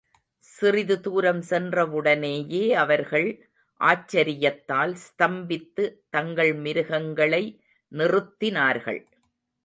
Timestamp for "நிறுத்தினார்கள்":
7.91-9.01